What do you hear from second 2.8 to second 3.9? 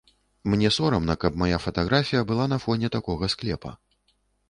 такога склепа.